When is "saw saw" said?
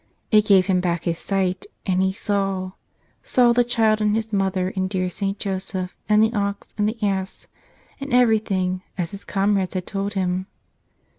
2.11-3.53